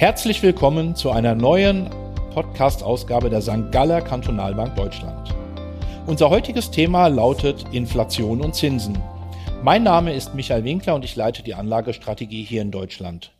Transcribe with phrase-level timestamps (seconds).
[0.00, 1.90] Herzlich willkommen zu einer neuen
[2.32, 3.70] Podcast-Ausgabe der St.
[3.70, 5.34] Galler Kantonalbank Deutschland.
[6.06, 8.98] Unser heutiges Thema lautet Inflation und Zinsen.
[9.62, 13.32] Mein Name ist Michael Winkler und ich leite die Anlagestrategie hier in Deutschland.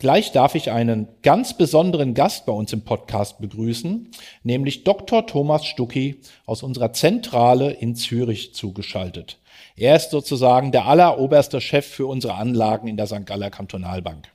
[0.00, 4.10] Gleich darf ich einen ganz besonderen Gast bei uns im Podcast begrüßen,
[4.42, 5.24] nämlich Dr.
[5.24, 9.38] Thomas Stucki aus unserer Zentrale in Zürich zugeschaltet.
[9.76, 13.24] Er ist sozusagen der alleroberste Chef für unsere Anlagen in der St.
[13.24, 14.28] Galler Kantonalbank.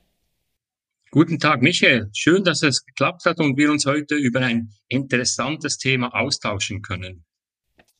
[1.13, 2.09] Guten Tag, Michael.
[2.11, 7.23] Schön, dass es geklappt hat und wir uns heute über ein interessantes Thema austauschen können.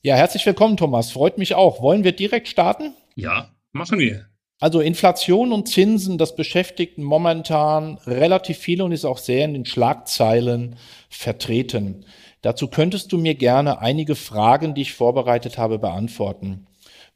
[0.02, 1.12] Ja, herzlich willkommen, Thomas.
[1.12, 1.80] Freut mich auch.
[1.80, 2.96] Wollen wir direkt starten?
[3.14, 4.26] Ja, machen wir.
[4.60, 9.66] Also Inflation und Zinsen, das beschäftigt momentan relativ viele und ist auch sehr in den
[9.68, 12.08] Schlagzeilen vertreten.
[12.42, 16.66] Dazu könntest du mir gerne einige Fragen, die ich vorbereitet habe, beantworten.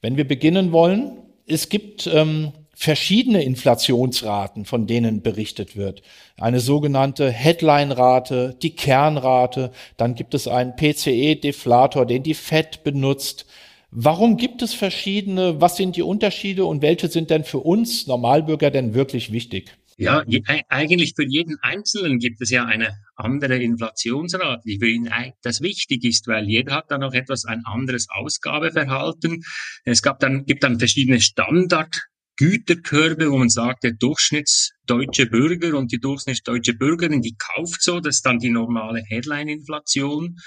[0.01, 6.03] Wenn wir beginnen wollen, es gibt ähm, verschiedene Inflationsraten, von denen berichtet wird.
[6.37, 13.47] Eine sogenannte Headline-Rate, die Kernrate, dann gibt es einen PCE-Deflator, den die Fed benutzt.
[13.89, 15.59] Warum gibt es verschiedene?
[15.59, 19.75] Was sind die Unterschiede und welche sind denn für uns Normalbürger denn wirklich wichtig?
[19.97, 20.23] Ja,
[20.69, 25.09] eigentlich für jeden Einzelnen gibt es ja eine andere Inflationsrate, die für ihn
[25.41, 29.43] das wichtig ist, weil jeder hat dann noch etwas ein anderes Ausgabeverhalten.
[29.83, 31.97] Es gab dann, gibt dann verschiedene Standard
[32.37, 38.17] Güterkörbe, wo man sagt, der durchschnittsdeutsche Bürger und die durchschnittsdeutsche Bürgerin, die kauft so, das
[38.17, 40.37] ist dann die normale Headline-Inflation.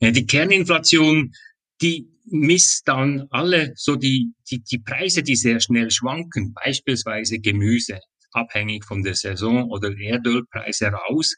[0.00, 1.32] Die Kerninflation,
[1.80, 7.98] die misst dann alle so die, die, die Preise, die sehr schnell schwanken, beispielsweise Gemüse
[8.32, 11.34] abhängig von der Saison oder Erdölpreise raus.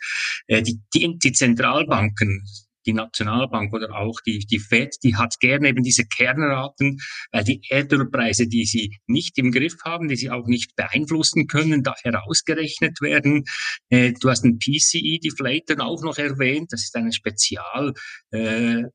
[0.49, 2.45] Die, die, die Zentralbanken
[2.87, 6.99] die Nationalbank oder auch die, die Fed, die hat gerne eben diese Kernraten,
[7.33, 11.83] weil die Erdölpreise, die sie nicht im Griff haben, die sie auch nicht beeinflussen können,
[11.83, 13.45] da herausgerechnet werden.
[13.89, 18.91] Äh, du hast den PCE-Deflator auch noch erwähnt, das ist eine Spezialmessung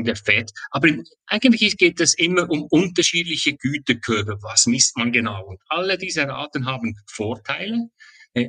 [0.00, 0.50] äh, der Fed.
[0.70, 0.88] Aber
[1.26, 4.38] eigentlich geht es immer um unterschiedliche Güterkörbe.
[4.42, 5.44] Was misst man genau?
[5.44, 7.88] Und alle diese Raten haben Vorteile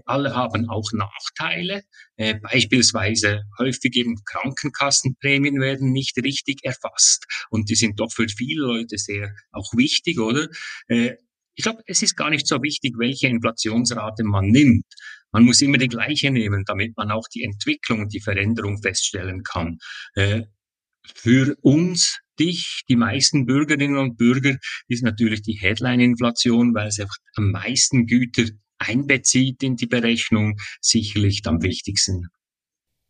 [0.05, 1.83] alle haben auch Nachteile.
[2.15, 8.63] Äh, beispielsweise häufig eben Krankenkassenprämien werden nicht richtig erfasst und die sind doch für viele
[8.63, 10.47] Leute sehr auch wichtig, oder?
[10.87, 11.15] Äh,
[11.55, 14.85] ich glaube, es ist gar nicht so wichtig, welche Inflationsrate man nimmt.
[15.31, 19.43] Man muss immer die gleiche nehmen, damit man auch die Entwicklung und die Veränderung feststellen
[19.43, 19.77] kann.
[20.15, 20.43] Äh,
[21.13, 24.57] für uns dich, die meisten Bürgerinnen und Bürger,
[24.87, 28.45] ist natürlich die Headline-Inflation, weil es einfach am meisten Güter
[28.77, 32.27] einbezieht in die Berechnung, sicherlich am wichtigsten.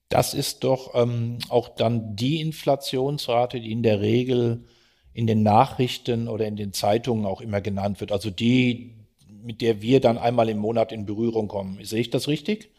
[0.09, 4.65] Das ist doch ähm, auch dann die Inflationsrate, die in der Regel
[5.13, 8.11] in den Nachrichten oder in den Zeitungen auch immer genannt wird.
[8.11, 8.93] Also die,
[9.27, 11.83] mit der wir dann einmal im Monat in Berührung kommen.
[11.83, 12.69] Sehe ich das richtig?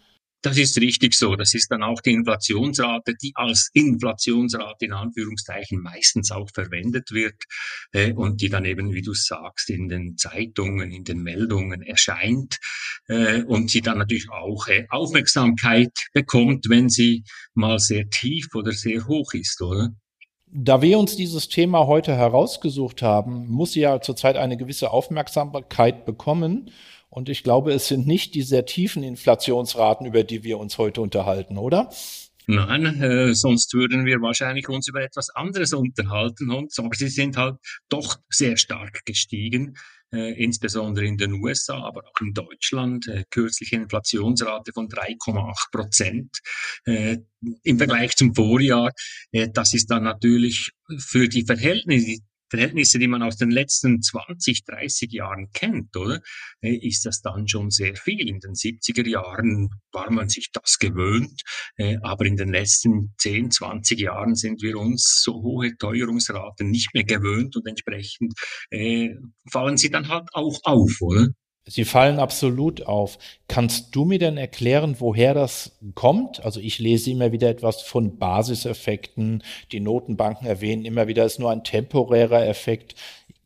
[0.42, 1.34] Das ist richtig so.
[1.34, 7.42] Das ist dann auch die Inflationsrate, die als Inflationsrate in Anführungszeichen meistens auch verwendet wird
[7.92, 12.58] äh, und die dann eben, wie du sagst, in den Zeitungen, in den Meldungen erscheint
[13.08, 17.24] äh, und sie dann natürlich auch äh, Aufmerksamkeit bekommt, wenn sie
[17.54, 19.90] mal sehr tief oder sehr hoch ist, oder?
[20.48, 26.06] Da wir uns dieses Thema heute herausgesucht haben, muss sie ja zurzeit eine gewisse Aufmerksamkeit
[26.06, 26.70] bekommen.
[27.16, 31.00] Und ich glaube, es sind nicht die sehr tiefen Inflationsraten, über die wir uns heute
[31.00, 31.90] unterhalten, oder?
[32.46, 36.50] Nein, äh, sonst würden wir wahrscheinlich uns über etwas anderes unterhalten.
[36.50, 37.56] Und, aber sie sind halt
[37.88, 39.78] doch sehr stark gestiegen,
[40.12, 43.08] äh, insbesondere in den USA, aber auch in Deutschland.
[43.08, 46.38] Äh, kürzliche Inflationsrate von 3,8 Prozent
[46.84, 47.16] äh,
[47.62, 48.92] im Vergleich zum Vorjahr.
[49.32, 52.18] Äh, das ist dann natürlich für die Verhältnisse,
[52.48, 56.20] Verhältnisse, die man aus den letzten 20, 30 Jahren kennt, oder?
[56.60, 58.28] Äh, ist das dann schon sehr viel.
[58.28, 61.42] In den 70er Jahren war man sich das gewöhnt,
[61.76, 66.94] äh, aber in den letzten 10, 20 Jahren sind wir uns so hohe Teuerungsraten nicht
[66.94, 68.34] mehr gewöhnt und entsprechend
[68.70, 69.14] äh,
[69.50, 71.28] fallen sie dann halt auch auf, oder?
[71.68, 73.18] Sie fallen absolut auf.
[73.48, 76.44] Kannst du mir denn erklären, woher das kommt?
[76.44, 79.42] Also ich lese immer wieder etwas von Basiseffekten.
[79.72, 82.94] Die Notenbanken erwähnen immer wieder, es ist nur ein temporärer Effekt.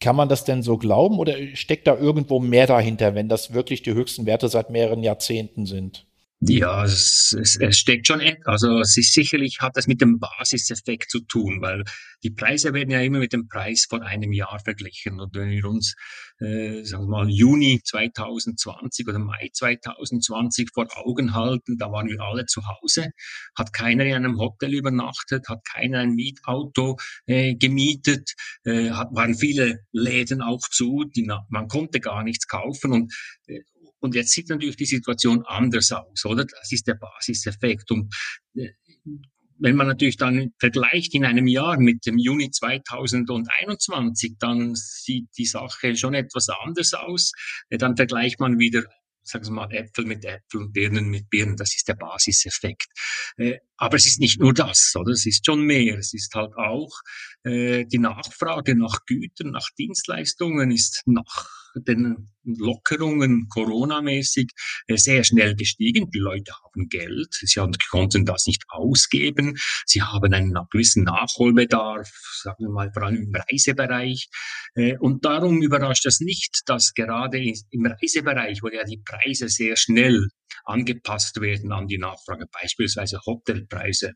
[0.00, 3.82] Kann man das denn so glauben oder steckt da irgendwo mehr dahinter, wenn das wirklich
[3.82, 6.06] die höchsten Werte seit mehreren Jahrzehnten sind?
[6.42, 11.10] Ja, es, es, es steckt schon, also es ist sicherlich hat das mit dem Basiseffekt
[11.10, 11.84] zu tun, weil
[12.22, 15.20] die Preise werden ja immer mit dem Preis vor einem Jahr verglichen.
[15.20, 15.96] Und wenn wir uns,
[16.38, 22.22] äh, sagen wir mal, Juni 2020 oder Mai 2020 vor Augen halten, da waren wir
[22.22, 23.10] alle zu Hause,
[23.54, 26.96] hat keiner in einem Hotel übernachtet, hat keiner ein Mietauto
[27.26, 28.32] äh, gemietet,
[28.64, 32.92] äh, hat, waren viele Läden auch zu, die, man konnte gar nichts kaufen.
[32.92, 33.14] Und
[33.46, 33.60] äh,
[34.00, 36.44] und jetzt sieht natürlich die Situation anders aus, oder?
[36.44, 37.90] Das ist der Basiseffekt.
[37.90, 38.14] Und
[38.54, 38.70] äh,
[39.58, 45.44] wenn man natürlich dann vergleicht in einem Jahr mit dem Juni 2021, dann sieht die
[45.44, 47.32] Sache schon etwas anders aus.
[47.68, 48.84] Äh, dann vergleicht man wieder
[49.22, 52.86] sagen wir mal, Äpfel mit Äpfel und Birnen mit Birnen, das ist der Basiseffekt.
[53.36, 55.12] Äh, aber es ist nicht nur das, oder?
[55.12, 55.98] Es ist schon mehr.
[55.98, 56.90] Es ist halt auch
[57.44, 64.50] äh, die Nachfrage nach Gütern, nach Dienstleistungen ist nach den Lockerungen Corona-mäßig
[64.86, 66.10] äh, sehr schnell gestiegen.
[66.10, 69.56] Die Leute haben Geld, sie konnten das nicht ausgeben,
[69.86, 72.10] sie haben einen gewissen Nachholbedarf,
[72.42, 74.28] sagen wir mal vor allem im Reisebereich.
[74.74, 79.76] Äh, und darum überrascht es nicht, dass gerade im Reisebereich, wo ja die Preise sehr
[79.76, 80.28] schnell
[80.64, 84.12] angepasst werden an die Nachfrage, beispielsweise Hotelpreise,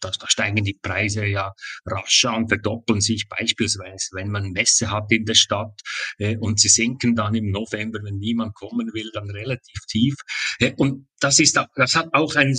[0.00, 1.52] da, da steigen die Preise ja
[1.84, 5.80] rasch an, verdoppeln sich beispielsweise, wenn man Messe hat in der Stadt
[6.18, 10.14] äh, und sie sinken dann im November, wenn niemand kommen will, dann relativ tief.
[10.58, 12.56] Äh, und das ist, das hat auch ein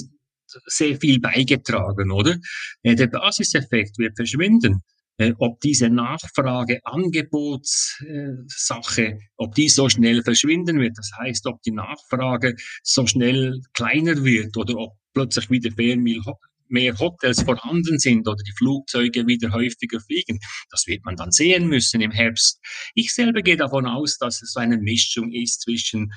[0.65, 2.37] sehr viel beigetragen, oder?
[2.83, 4.83] Äh, der Basiseffekt wird verschwinden
[5.17, 10.95] äh, ob diese Nachfrage, Angebotssache, äh, ob die so schnell verschwinden wird.
[10.97, 15.97] Das heißt, ob die Nachfrage so schnell kleiner wird oder ob plötzlich wieder viel,
[16.69, 20.39] mehr Hotels vorhanden sind oder die Flugzeuge wieder häufiger fliegen.
[20.69, 22.59] Das wird man dann sehen müssen im Herbst.
[22.93, 26.11] Ich selber gehe davon aus, dass es so eine Mischung ist zwischen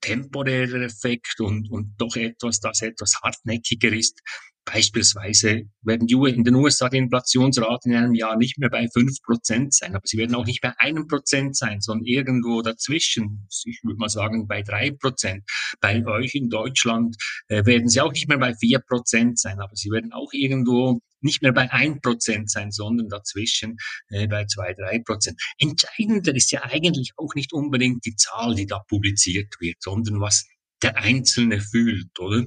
[0.00, 4.20] temporärer Effekt und, und doch etwas, das etwas hartnäckiger ist.
[4.70, 9.72] Beispielsweise werden in den USA die Inflationsraten in einem Jahr nicht mehr bei fünf Prozent
[9.72, 13.48] sein, aber sie werden auch nicht bei einem Prozent sein, sondern irgendwo dazwischen.
[13.64, 15.44] Ich würde mal sagen bei drei Prozent.
[15.80, 17.16] Bei euch in Deutschland
[17.48, 21.00] äh, werden sie auch nicht mehr bei vier Prozent sein, aber sie werden auch irgendwo
[21.22, 23.78] nicht mehr bei ein Prozent sein, sondern dazwischen
[24.10, 25.40] äh, bei zwei, drei Prozent.
[25.58, 30.46] Entscheidender ist ja eigentlich auch nicht unbedingt die Zahl, die da publiziert wird, sondern was
[30.82, 32.44] der Einzelne fühlt, oder?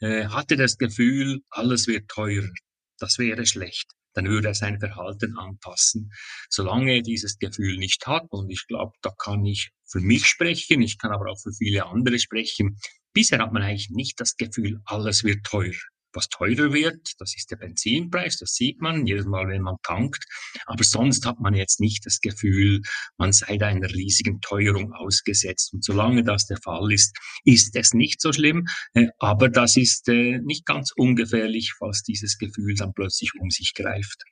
[0.00, 2.50] Äh, hatte das Gefühl, alles wird teurer.
[2.98, 3.90] Das wäre schlecht.
[4.14, 6.10] Dann würde er sein Verhalten anpassen.
[6.48, 10.82] Solange er dieses Gefühl nicht hat, und ich glaube, da kann ich für mich sprechen,
[10.82, 12.76] ich kann aber auch für viele andere sprechen,
[13.12, 15.78] bisher hat man eigentlich nicht das Gefühl, alles wird teurer
[16.12, 17.12] was teurer wird.
[17.18, 20.24] Das ist der Benzinpreis, das sieht man jedes Mal, wenn man tankt.
[20.66, 22.82] Aber sonst hat man jetzt nicht das Gefühl,
[23.16, 25.72] man sei da einer riesigen Teuerung ausgesetzt.
[25.72, 28.66] Und solange das der Fall ist, ist es nicht so schlimm.
[28.94, 33.74] Äh, aber das ist äh, nicht ganz ungefährlich, falls dieses Gefühl dann plötzlich um sich
[33.74, 34.24] greift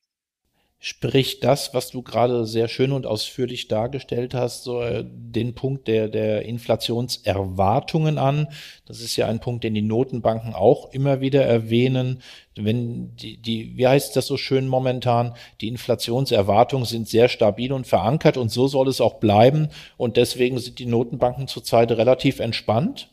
[0.80, 5.88] spricht das, was du gerade sehr schön und ausführlich dargestellt hast, so äh, den Punkt
[5.88, 8.46] der, der Inflationserwartungen an.
[8.86, 12.22] Das ist ja ein Punkt, den die Notenbanken auch immer wieder erwähnen.
[12.54, 15.34] Wenn die, die, wie heißt das so schön momentan?
[15.60, 19.68] Die Inflationserwartungen sind sehr stabil und verankert und so soll es auch bleiben.
[19.96, 23.10] Und deswegen sind die Notenbanken zurzeit relativ entspannt.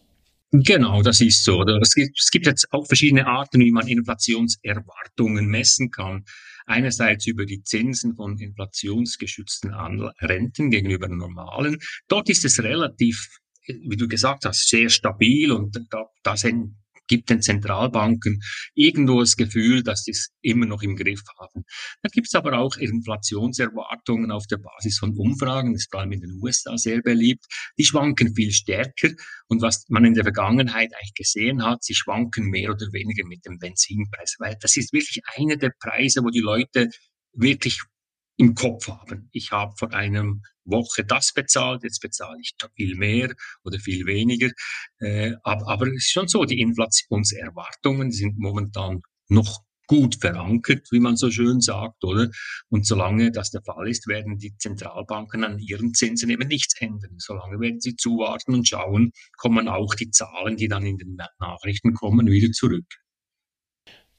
[0.52, 1.64] Genau, das ist so.
[1.82, 6.26] Es gibt, es gibt jetzt auch verschiedene Arten, wie man Inflationserwartungen messen kann.
[6.66, 11.78] Einerseits über die Zinsen von inflationsgeschützten Renten gegenüber normalen.
[12.08, 16.76] Dort ist es relativ, wie du gesagt hast, sehr stabil und da, da sind
[17.08, 18.42] gibt den Zentralbanken
[18.74, 21.66] irgendwo das Gefühl, dass sie es immer noch im Griff haben.
[22.02, 26.12] Da gibt es aber auch Inflationserwartungen auf der Basis von Umfragen, das ist vor allem
[26.12, 27.46] in den USA sehr beliebt.
[27.78, 29.10] Die schwanken viel stärker
[29.48, 33.46] und was man in der Vergangenheit eigentlich gesehen hat, sie schwanken mehr oder weniger mit
[33.46, 36.90] dem Benzinpreis, weil das ist wirklich einer der Preise, wo die Leute
[37.34, 37.82] wirklich
[38.38, 39.30] im Kopf haben.
[39.32, 44.50] Ich habe vor einem Woche das bezahlt, jetzt bezahle ich viel mehr oder viel weniger.
[45.00, 51.00] Äh, aber, aber es ist schon so, die Inflationserwartungen sind momentan noch gut verankert, wie
[51.00, 52.30] man so schön sagt, oder?
[52.70, 57.16] Und solange das der Fall ist, werden die Zentralbanken an ihren Zinsen eben nichts ändern.
[57.18, 61.94] Solange werden sie zuwarten und schauen, kommen auch die Zahlen, die dann in den Nachrichten
[61.94, 62.86] kommen, wieder zurück.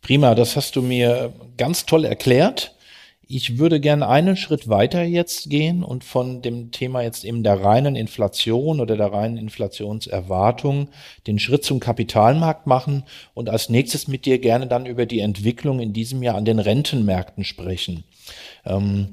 [0.00, 2.75] Prima, das hast du mir ganz toll erklärt.
[3.28, 7.60] Ich würde gerne einen Schritt weiter jetzt gehen und von dem Thema jetzt eben der
[7.60, 10.88] reinen Inflation oder der reinen Inflationserwartung
[11.26, 13.02] den Schritt zum Kapitalmarkt machen
[13.34, 16.60] und als nächstes mit dir gerne dann über die Entwicklung in diesem Jahr an den
[16.60, 18.04] Rentenmärkten sprechen.
[18.64, 19.08] Ähm,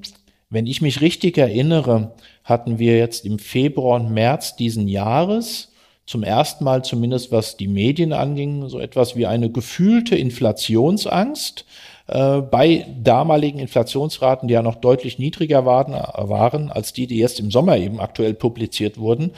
[0.51, 5.71] wenn ich mich richtig erinnere, hatten wir jetzt im Februar und März diesen Jahres
[6.05, 11.65] zum ersten Mal zumindest was die Medien anging, so etwas wie eine gefühlte Inflationsangst
[12.13, 17.39] äh, bei damaligen Inflationsraten, die ja noch deutlich niedriger waren, waren als die, die jetzt
[17.39, 19.31] im Sommer eben aktuell publiziert wurden.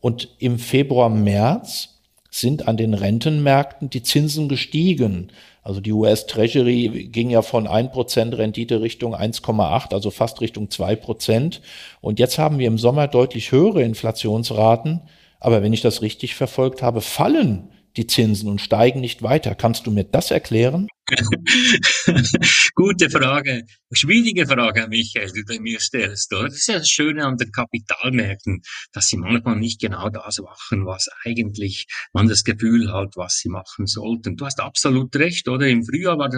[0.00, 5.30] Und im Februar, März sind an den Rentenmärkten die Zinsen gestiegen.
[5.62, 11.60] Also die US Treasury ging ja von 1% Rendite Richtung 1,8, also fast Richtung 2%.
[12.00, 15.02] Und jetzt haben wir im Sommer deutlich höhere Inflationsraten
[15.38, 19.54] Aber wenn ich das richtig verfolgt habe, fallen die Zinsen und steigen nicht weiter.
[19.54, 20.88] Kannst du mir das erklären?
[22.74, 23.64] Gute Frage.
[23.92, 26.32] Schwierige Frage, Michael, die du mir stellst.
[26.32, 26.44] Oder?
[26.44, 30.86] Das ist ja das Schöne an den Kapitalmärkten, dass sie manchmal nicht genau das machen,
[30.86, 34.36] was eigentlich man das Gefühl hat, was sie machen sollten.
[34.36, 35.68] Du hast absolut recht, oder?
[35.68, 36.30] Im Frühjahr war,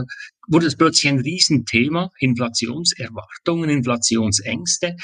[0.49, 2.11] wurde es plötzlich ein Riesenthema.
[2.19, 4.97] Inflationserwartungen, Inflationsängste.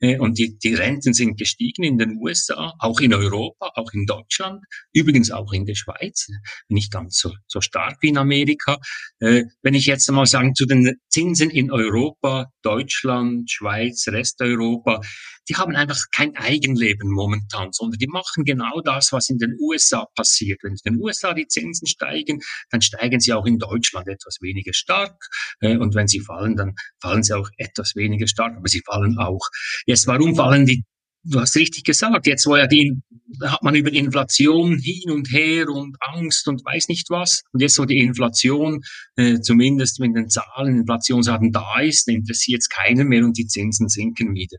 [0.00, 4.06] Äh, und die, die Renten sind gestiegen in den USA, auch in Europa, auch in
[4.06, 4.62] Deutschland,
[4.92, 6.28] übrigens auch in der Schweiz.
[6.68, 8.78] Nicht ganz so, so stark wie in Amerika.
[9.20, 15.00] Äh, wenn ich jetzt mal sagen, zu den Zinsen in Europa, Deutschland, Schweiz, Resteuropa,
[15.48, 20.06] die haben einfach kein Eigenleben momentan, sondern die machen genau das, was in den USA
[20.14, 20.60] passiert.
[20.62, 22.38] Wenn in den USA die Zinsen steigen,
[22.70, 25.16] dann steigen sie auch in Deutschland etwas weniger stark.
[25.58, 29.18] Äh, und wenn sie fallen, dann fallen sie auch etwas weniger stark, aber sie fallen
[29.18, 29.48] auch.
[29.86, 30.84] Jetzt, warum fallen die
[31.28, 33.00] du hast richtig gesagt, jetzt wo ja die,
[33.44, 37.42] hat man über Inflation hin und her und Angst und weiß nicht was.
[37.52, 38.80] Und jetzt wo die Inflation,
[39.16, 43.88] äh, zumindest wenn den Zahlen, Inflationsraten da ist, interessiert es keiner mehr und die Zinsen
[43.88, 44.56] sinken wieder.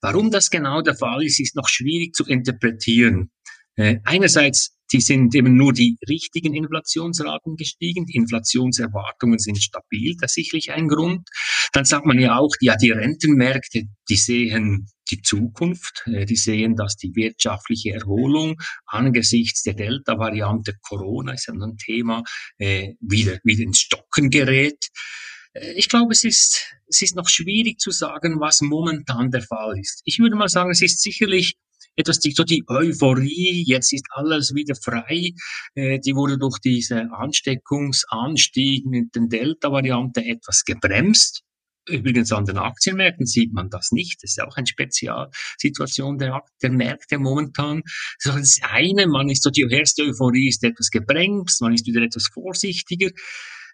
[0.00, 3.30] Warum das genau der Fall ist, ist noch schwierig zu interpretieren.
[3.76, 8.06] Äh, einerseits die sind eben nur die richtigen Inflationsraten gestiegen.
[8.06, 10.14] Die Inflationserwartungen sind stabil.
[10.20, 11.28] Das ist sicherlich ein Grund.
[11.72, 16.02] Dann sagt man ja auch, ja, die Rentenmärkte, die sehen die Zukunft.
[16.06, 22.22] Äh, die sehen, dass die wirtschaftliche Erholung angesichts der Delta-Variante Corona ist ja ein Thema,
[22.58, 24.88] äh, wieder, wieder ins Stocken gerät.
[25.54, 29.78] Äh, ich glaube, es ist, es ist noch schwierig zu sagen, was momentan der Fall
[29.78, 30.02] ist.
[30.04, 31.56] Ich würde mal sagen, es ist sicherlich
[31.96, 35.32] etwas die, so die Euphorie, jetzt ist alles wieder frei,
[35.74, 41.42] äh, die wurde durch diese Ansteckungsanstieg mit den Delta-Variante etwas gebremst.
[41.88, 44.22] Übrigens an den Aktienmärkten sieht man das nicht.
[44.22, 47.82] Das ist auch eine Spezialsituation der, der Märkte momentan.
[48.22, 52.02] Das ist eine, man ist so, die erste Euphorie ist etwas gebremst, man ist wieder
[52.02, 53.10] etwas vorsichtiger.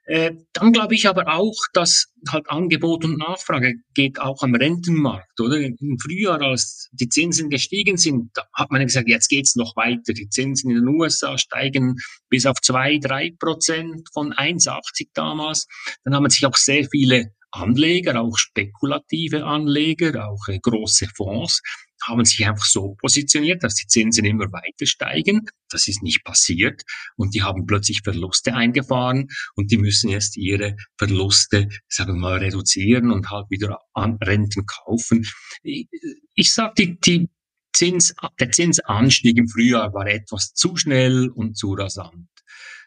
[0.04, 5.38] Äh, dann glaube ich aber auch, dass halt Angebot und Nachfrage geht auch am Rentenmarkt,
[5.40, 5.60] oder?
[5.60, 10.12] Im Frühjahr, als die Zinsen gestiegen sind, hat man gesagt, jetzt geht's noch weiter.
[10.12, 11.96] Die Zinsen in den USA steigen
[12.28, 15.68] bis auf zwei, drei Prozent von 1,80 damals.
[16.04, 21.62] Dann haben sich auch sehr viele Anleger, auch spekulative Anleger, auch äh, große Fonds,
[22.02, 25.46] haben sich einfach so positioniert, dass die Zinsen immer weiter steigen.
[25.70, 26.82] Das ist nicht passiert
[27.16, 32.38] und die haben plötzlich Verluste eingefahren und die müssen jetzt ihre Verluste, sagen wir mal,
[32.38, 35.26] reduzieren und halt wieder an Renten kaufen.
[35.62, 35.88] Ich,
[36.34, 37.30] ich sage, die, die
[37.72, 42.28] Zins, der Zinsanstieg im Frühjahr war etwas zu schnell und zu rasant.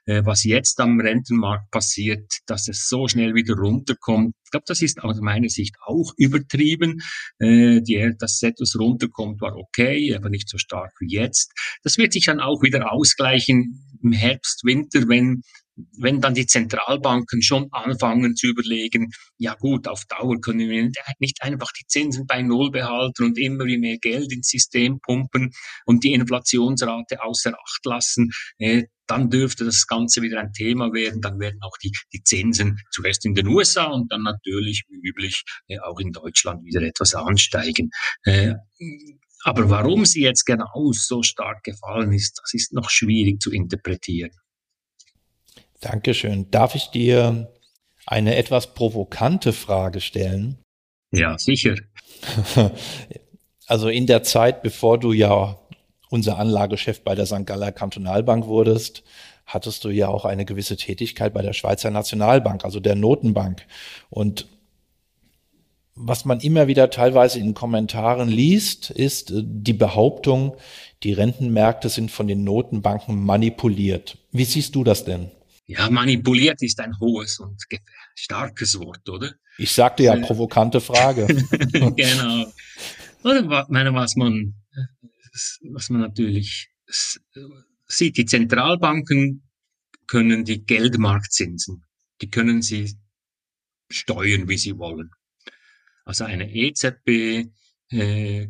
[0.06, 4.36] Äh, was jetzt am Rentenmarkt passiert, dass es so schnell wieder runterkommt.
[4.56, 7.02] Ich glaube, das ist aus meiner Sicht auch übertrieben.
[7.40, 11.52] Äh, die, dass etwas runterkommt, war okay, aber nicht so stark wie jetzt.
[11.84, 15.42] Das wird sich dann auch wieder ausgleichen im Herbst, Winter, wenn
[15.98, 20.90] wenn dann die Zentralbanken schon anfangen zu überlegen, ja gut, auf Dauer können wir
[21.20, 25.52] nicht einfach die Zinsen bei Null behalten und immer mehr Geld ins System pumpen
[25.86, 31.22] und die Inflationsrate außer Acht lassen, äh, dann dürfte das Ganze wieder ein Thema werden.
[31.22, 35.44] Dann werden auch die, die Zinsen zuerst in den USA und dann natürlich wie üblich
[35.68, 37.92] äh, auch in Deutschland wieder etwas ansteigen.
[38.24, 38.56] Äh,
[39.44, 44.32] aber warum sie jetzt genau so stark gefallen ist, das ist noch schwierig zu interpretieren.
[45.82, 46.50] Dankeschön.
[46.52, 47.52] Darf ich dir
[48.06, 50.58] eine etwas provokante Frage stellen?
[51.12, 51.76] Ja, sicher.
[53.68, 55.58] Also in der Zeit, bevor du ja
[56.12, 57.48] unser Anlagechef bei der St.
[57.48, 59.04] Galler Kantonalbank wurdest,
[59.46, 63.66] hattest du ja auch eine gewisse Tätigkeit bei der Schweizer Nationalbank, also der Notenbank.
[64.10, 64.48] Und
[65.96, 70.58] was man immer wieder teilweise in Kommentaren liest, ist äh, die Behauptung,
[71.04, 74.18] die Rentenmärkte sind von den Notenbanken manipuliert.
[74.32, 75.32] Wie siehst du das denn?
[75.68, 77.62] Ja, manipuliert ist ein hohes und
[78.14, 79.34] starkes Wort, oder?
[79.58, 81.26] Ich sagte ja, äh, provokante Frage.
[81.96, 82.46] genau.
[83.24, 84.54] Oder was man
[85.72, 86.70] was man natürlich
[87.88, 89.44] sieht, die Zentralbanken
[90.08, 91.84] können die Geldmarktzinsen,
[92.22, 92.96] die können sie
[93.90, 95.12] steuern, wie sie wollen.
[96.06, 97.50] Also eine EZB
[97.90, 98.48] äh,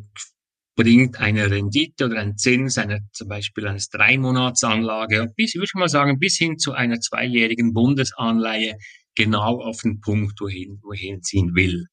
[0.76, 5.88] bringt eine Rendite oder einen Zins, eine, zum Beispiel eines Dreimonatsanlage, bis, ich würde mal
[5.88, 8.76] sagen, bis hin zu einer zweijährigen Bundesanleihe
[9.16, 11.86] genau auf den Punkt, wohin, wohin ziehen will.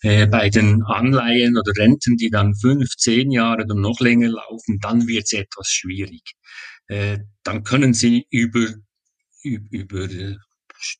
[0.00, 4.78] Äh, bei den Anleihen oder Renten, die dann fünf, zehn Jahre oder noch länger laufen,
[4.80, 6.22] dann wird es etwas schwierig.
[6.86, 8.68] Äh, dann können Sie über,
[9.42, 10.08] über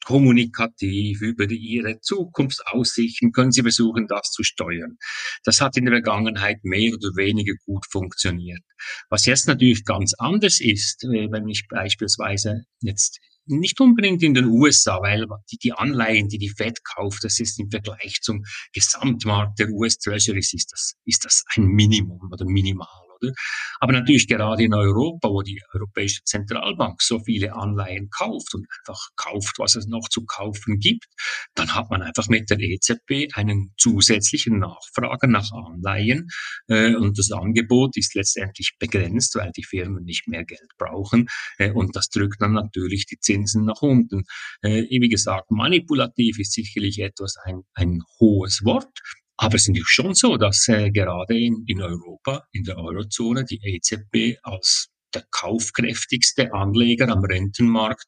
[0.05, 4.99] kommunikativ über ihre Zukunftsaussichten können sie versuchen, das zu steuern.
[5.45, 8.63] Das hat in der Vergangenheit mehr oder weniger gut funktioniert.
[9.09, 14.47] Was jetzt natürlich ganz anders ist, äh, wenn ich beispielsweise jetzt nicht unbedingt in den
[14.47, 19.69] USA, weil die, Anleihen, die die Fed kauft, das ist im Vergleich zum Gesamtmarkt der
[19.71, 23.02] US Treasuries, ist das, ist das ein Minimum oder minimal.
[23.23, 23.33] Oder?
[23.81, 29.09] Aber natürlich gerade in Europa, wo die Europäische Zentralbank so viele Anleihen kauft und einfach
[29.17, 31.07] kauft, was es noch zu kaufen gibt,
[31.55, 36.29] dann hat man einfach mit der EZB einen zusätzlichen Nachfrage nach Anleihen
[36.69, 41.71] äh, und das Angebot ist letztendlich begrenzt, weil die Firmen nicht mehr Geld brauchen äh,
[41.71, 44.25] und das drückt dann natürlich die Zinsen nach unten.
[44.63, 49.01] Äh, wie gesagt, manipulativ ist sicherlich etwas ein, ein hohes Wort.
[49.37, 53.45] Aber es ist natürlich schon so, dass äh, gerade in, in Europa, in der Eurozone,
[53.45, 58.07] die EZB als der kaufkräftigste Anleger am Rentenmarkt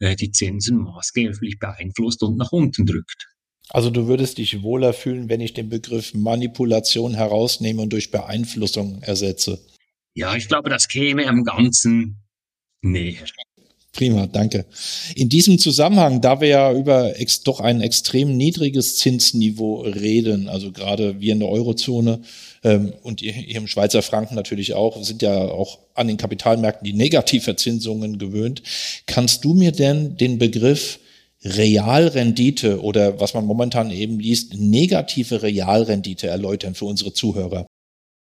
[0.00, 3.28] äh, die Zinsen maßgeblich beeinflusst und nach unten drückt.
[3.70, 9.02] Also du würdest dich wohler fühlen, wenn ich den Begriff Manipulation herausnehme und durch Beeinflussung
[9.02, 9.60] ersetze.
[10.14, 12.24] Ja, ich glaube, das käme am Ganzen
[12.82, 13.26] näher.
[13.92, 14.66] Prima, danke.
[15.16, 17.14] In diesem Zusammenhang, da wir ja über
[17.44, 22.20] doch ein extrem niedriges Zinsniveau reden, also gerade wir in der Eurozone
[22.62, 26.92] ähm, und ihr im Schweizer Franken natürlich auch, sind ja auch an den Kapitalmärkten die
[26.92, 28.62] Negativverzinsungen gewöhnt.
[29.06, 31.00] Kannst du mir denn den Begriff
[31.42, 37.66] Realrendite oder was man momentan eben liest, negative Realrendite erläutern für unsere Zuhörer?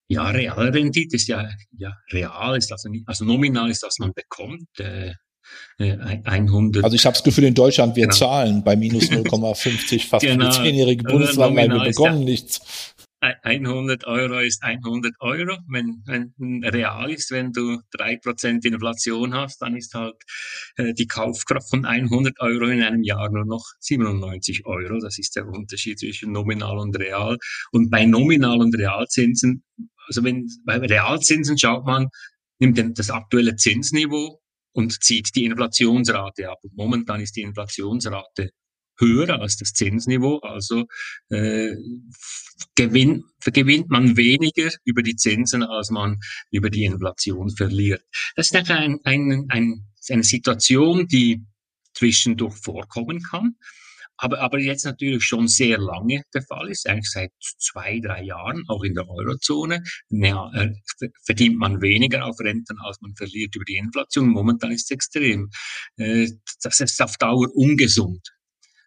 [0.08, 4.68] Ja, Realrendite ist ja, ja real ist also, also nominal ist, was man bekommt.
[4.78, 5.12] Äh,
[5.78, 6.82] 100.
[6.82, 8.16] Äh, also ich habe das Gefühl, in Deutschland wir genau.
[8.16, 10.50] zahlen bei minus 0,50 fast genau.
[10.50, 12.94] für zehnjährige Bundeslandleihe, wir bekommen nichts.
[13.20, 15.58] 100 Euro ist 100 Euro.
[15.68, 20.16] Wenn, wenn real ist, wenn du drei Prozent Inflation hast, dann ist halt
[20.76, 25.00] äh, die Kaufkraft von 100 Euro in einem Jahr nur noch 97 Euro.
[25.00, 27.38] Das ist der Unterschied zwischen nominal und real.
[27.72, 29.64] Und bei nominal und Realzinsen,
[30.06, 32.08] also wenn bei Realzinsen schaut man,
[32.60, 34.40] nimmt das aktuelle Zinsniveau
[34.72, 36.58] und zieht die Inflationsrate ab.
[36.62, 38.50] Und momentan ist die Inflationsrate
[38.98, 40.87] höher als das Zinsniveau, also
[41.31, 41.74] äh,
[42.74, 46.18] gewinnt, gewinnt man weniger über die Zinsen, als man
[46.50, 48.02] über die Inflation verliert.
[48.35, 51.44] Das ist ein, ein, ein, eine Situation, die
[51.94, 53.54] zwischendurch vorkommen kann
[54.18, 58.64] aber, aber jetzt natürlich schon sehr lange der Fall ist, eigentlich seit zwei, drei Jahren,
[58.66, 60.72] auch in der Eurozone, ja, äh,
[61.24, 64.28] verdient man weniger auf Renten, als man verliert über die Inflation.
[64.28, 65.50] Momentan ist es extrem.
[65.96, 66.28] Äh,
[66.62, 68.28] das ist auf Dauer ungesund,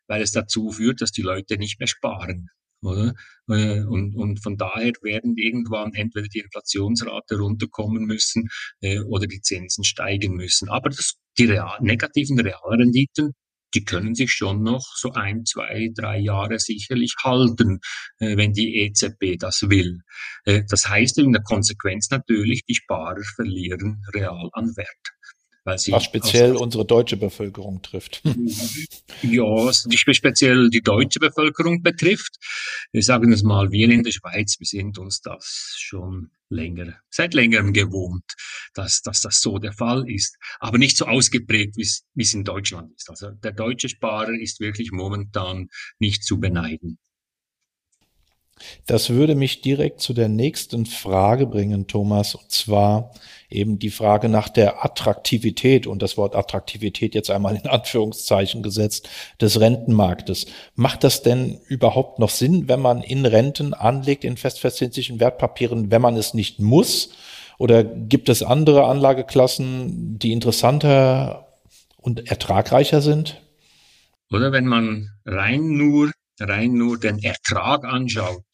[0.08, 2.50] weil es dazu führt, dass die Leute nicht mehr sparen.
[2.82, 3.14] Oder?
[3.48, 8.50] Äh, und, und von daher werden irgendwann entweder die Inflationsrate runterkommen müssen
[8.82, 10.68] äh, oder die Zinsen steigen müssen.
[10.68, 13.34] Aber das, die real, negativen Realrenditen
[13.74, 17.80] die können sich schon noch so ein, zwei, drei Jahre sicherlich halten,
[18.20, 20.00] äh, wenn die EZB das will.
[20.46, 25.12] Äh, das heißt in der Konsequenz natürlich, die Sparer verlieren real an Wert.
[25.64, 28.24] Was speziell unsere deutsche Bevölkerung trifft.
[29.22, 32.38] ja, die speziell die deutsche Bevölkerung betrifft.
[32.92, 37.36] Wir sagen es mal, wir in der Schweiz, wir sind uns das schon länger, seit
[37.36, 38.26] längerem gewohnt,
[38.74, 40.36] dass, dass das so der Fall ist.
[40.60, 43.10] Aber nicht so ausgeprägt, wie es in Deutschland ist.
[43.10, 45.70] Also der deutsche Sparer ist wirklich momentan
[46.00, 46.98] nicht zu beneiden.
[48.86, 53.12] Das würde mich direkt zu der nächsten Frage bringen, Thomas, und zwar
[53.50, 59.10] eben die Frage nach der Attraktivität und das Wort Attraktivität jetzt einmal in Anführungszeichen gesetzt
[59.40, 60.48] des Rentenmarktes.
[60.76, 66.02] Macht das denn überhaupt noch Sinn, wenn man in Renten anlegt, in festverzinslichen Wertpapieren, wenn
[66.02, 67.12] man es nicht muss?
[67.58, 71.48] Oder gibt es andere Anlageklassen, die interessanter
[71.98, 73.42] und ertragreicher sind?
[74.32, 78.46] Oder wenn man rein nur rein nur den Ertrag anschaut,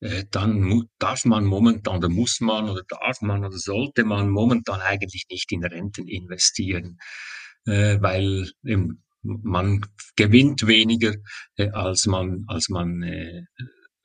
[0.00, 4.80] äh, dann darf man momentan oder muss man oder darf man oder sollte man momentan
[4.80, 6.98] eigentlich nicht in Renten investieren,
[7.66, 8.50] äh, weil
[9.22, 9.86] man
[10.16, 11.14] gewinnt weniger,
[11.56, 13.46] äh, als man, als man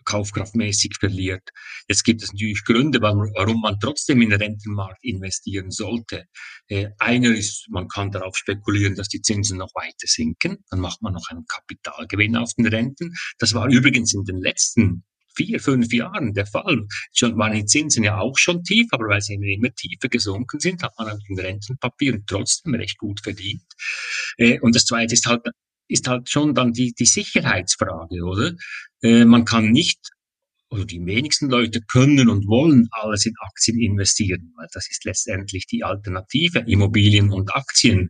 [0.08, 1.50] kaufkraftmäßig verliert.
[1.88, 6.26] Jetzt gibt es natürlich Gründe, warum man trotzdem in den Rentenmarkt investieren sollte.
[6.68, 10.58] Äh, einer ist, man kann darauf spekulieren, dass die Zinsen noch weiter sinken.
[10.70, 13.14] Dann macht man noch einen Kapitalgewinn auf den Renten.
[13.38, 15.04] Das war übrigens in den letzten
[15.36, 16.88] vier, fünf Jahren der Fall.
[17.14, 20.82] Schon waren die Zinsen ja auch schon tief, aber weil sie immer tiefer gesunken sind,
[20.82, 23.64] hat man auf den Rentenpapieren trotzdem recht gut verdient.
[24.38, 25.44] Äh, und das Zweite ist halt
[25.88, 28.54] ist halt schon dann die, die Sicherheitsfrage, oder?
[29.02, 30.00] Äh, man kann nicht,
[30.70, 35.66] oder die wenigsten Leute können und wollen alles in Aktien investieren, weil das ist letztendlich
[35.66, 38.10] die Alternative, Immobilien und Aktien.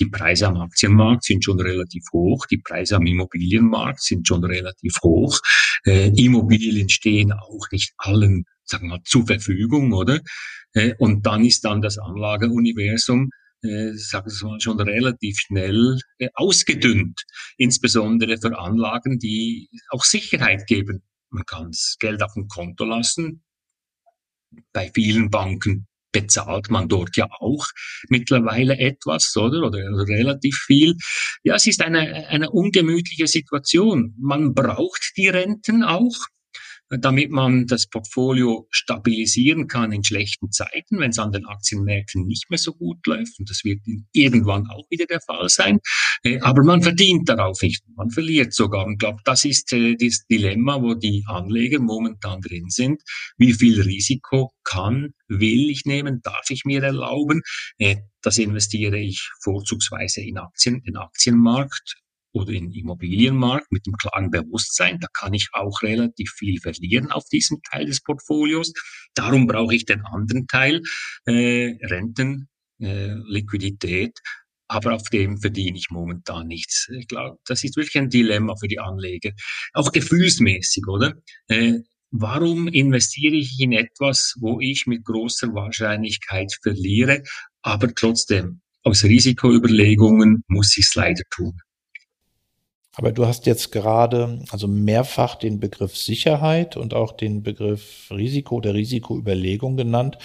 [0.00, 4.94] die Preise am Aktienmarkt sind schon relativ hoch, die Preise am Immobilienmarkt sind schon relativ
[5.02, 5.40] hoch.
[5.84, 10.20] Äh, Immobilien stehen auch nicht allen, sagen wir mal, zur Verfügung, oder?
[10.72, 13.30] Äh, und dann ist dann das Anlageuniversum
[13.62, 17.22] äh, sagen wir mal, schon relativ schnell äh, ausgedünnt,
[17.56, 21.02] insbesondere für Anlagen, die auch Sicherheit geben.
[21.30, 23.44] Man kann das Geld auf dem Konto lassen.
[24.72, 27.66] Bei vielen Banken bezahlt man dort ja auch
[28.08, 29.66] mittlerweile etwas, oder?
[29.66, 30.96] Oder relativ viel.
[31.42, 34.14] Ja, es ist eine, eine ungemütliche Situation.
[34.18, 36.16] Man braucht die Renten auch
[36.90, 42.48] damit man das Portfolio stabilisieren kann in schlechten Zeiten, wenn es an den Aktienmärkten nicht
[42.50, 43.38] mehr so gut läuft.
[43.38, 43.80] Und das wird
[44.12, 45.80] irgendwann auch wieder der Fall sein.
[46.22, 47.84] Äh, aber man verdient darauf nicht.
[47.94, 48.86] Man verliert sogar.
[48.86, 53.02] Und ich glaube, das ist äh, das Dilemma, wo die Anleger momentan drin sind.
[53.36, 57.42] Wie viel Risiko kann, will ich nehmen, darf ich mir erlauben?
[57.78, 61.96] Äh, das investiere ich vorzugsweise in Aktien, den Aktienmarkt
[62.38, 67.24] oder im Immobilienmarkt mit dem klaren Bewusstsein, da kann ich auch relativ viel verlieren auf
[67.30, 68.72] diesem Teil des Portfolios.
[69.14, 70.82] Darum brauche ich den anderen Teil,
[71.26, 72.48] äh, Renten,
[72.80, 74.18] äh, Liquidität,
[74.68, 76.88] aber auf dem verdiene ich momentan nichts.
[76.98, 79.32] Ich glaube, das ist wirklich ein Dilemma für die Anleger.
[79.72, 81.14] Auch gefühlsmäßig, oder?
[81.48, 87.22] Äh, warum investiere ich in etwas, wo ich mit großer Wahrscheinlichkeit verliere,
[87.62, 91.58] aber trotzdem aus Risikoüberlegungen muss ich es leider tun.
[92.98, 98.56] Aber du hast jetzt gerade also mehrfach den Begriff Sicherheit und auch den Begriff Risiko
[98.56, 100.18] oder Risikoüberlegung genannt.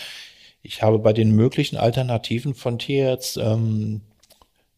[0.63, 4.01] Ich habe bei den möglichen Alternativen von jetzt ähm,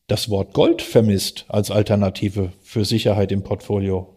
[0.08, 4.13] das Wort Gold vermisst als Alternative für Sicherheit im Portfolio.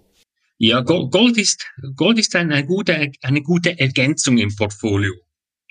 [0.58, 1.64] Ja, Gold ist,
[1.94, 5.12] Gold ist eine gute, eine gute Ergänzung im Portfolio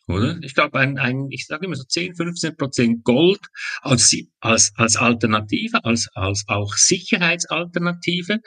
[0.08, 0.40] oder?
[0.42, 3.42] Ich glaube, ein, ein, ich sage immer so 10, 15 Prozent Gold
[3.82, 8.40] als, als, als Alternative, als, als auch Sicherheitsalternative,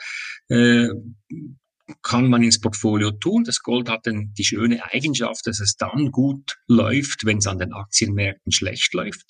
[0.49, 0.89] äh,
[2.01, 3.43] kann man ins Portfolio tun.
[3.43, 7.59] Das Gold hat dann die schöne Eigenschaft, dass es dann gut läuft, wenn es an
[7.59, 9.25] den Aktienmärkten schlecht läuft.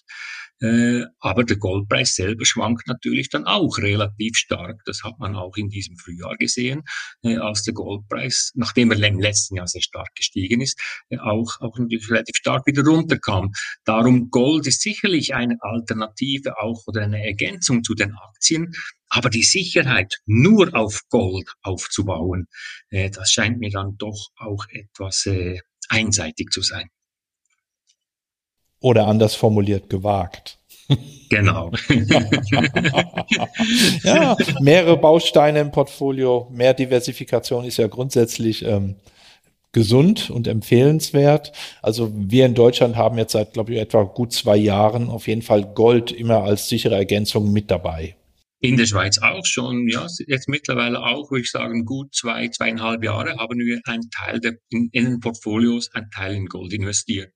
[0.61, 4.81] Äh, aber der Goldpreis selber schwankt natürlich dann auch relativ stark.
[4.85, 6.83] Das hat man auch in diesem Frühjahr gesehen,
[7.23, 11.59] äh, als der Goldpreis, nachdem er im letzten Jahr sehr stark gestiegen ist, äh, auch,
[11.61, 13.51] auch relativ stark wieder runterkam.
[13.85, 18.71] Darum Gold ist sicherlich eine Alternative auch oder eine Ergänzung zu den Aktien.
[19.09, 22.47] Aber die Sicherheit nur auf Gold aufzubauen,
[22.89, 25.27] das scheint mir dann doch auch etwas
[25.89, 26.87] einseitig zu sein.
[28.81, 30.57] Oder anders formuliert gewagt.
[31.29, 31.71] Genau.
[34.03, 38.95] ja, mehrere Bausteine im Portfolio, mehr Diversifikation ist ja grundsätzlich ähm,
[39.71, 41.53] gesund und empfehlenswert.
[41.81, 45.41] Also wir in Deutschland haben jetzt seit, glaube ich, etwa gut zwei Jahren auf jeden
[45.41, 48.17] Fall Gold immer als sichere Ergänzung mit dabei.
[48.63, 53.03] In der Schweiz auch schon, ja, jetzt mittlerweile auch, würde ich sagen, gut zwei, zweieinhalb
[53.03, 57.33] Jahre haben wir einen Teil der, in, in den Portfolios, einen Teil in Gold investiert.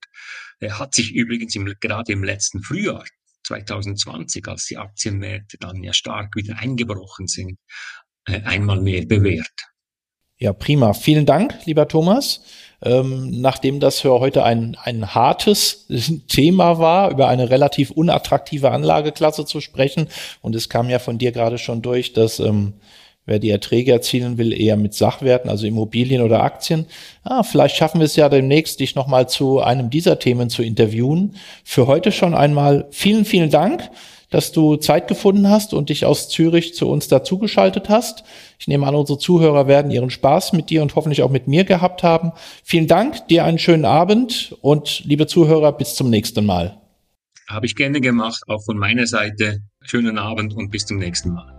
[0.60, 3.04] Er hat sich übrigens im, gerade im letzten Frühjahr
[3.46, 7.58] 2020, als die Aktienmärkte dann ja stark wieder eingebrochen sind,
[8.26, 9.52] äh, einmal mehr bewährt.
[10.38, 10.92] Ja, prima.
[10.92, 12.42] Vielen Dank, lieber Thomas.
[12.82, 15.86] Ähm, nachdem das für heute ein, ein hartes
[16.28, 20.08] Thema war, über eine relativ unattraktive Anlageklasse zu sprechen.
[20.42, 22.74] Und es kam ja von dir gerade schon durch, dass ähm,
[23.26, 26.86] wer die Erträge erzielen will, eher mit Sachwerten, also Immobilien oder Aktien.
[27.22, 31.36] Ah, vielleicht schaffen wir es ja demnächst, dich nochmal zu einem dieser Themen zu interviewen.
[31.64, 33.90] Für heute schon einmal vielen, vielen Dank
[34.30, 38.24] dass du Zeit gefunden hast und dich aus Zürich zu uns dazugeschaltet hast.
[38.58, 41.64] Ich nehme an, unsere Zuhörer werden ihren Spaß mit dir und hoffentlich auch mit mir
[41.64, 42.32] gehabt haben.
[42.64, 46.80] Vielen Dank, dir einen schönen Abend und liebe Zuhörer, bis zum nächsten Mal.
[47.48, 49.60] Habe ich gerne gemacht, auch von meiner Seite.
[49.82, 51.55] Schönen Abend und bis zum nächsten Mal.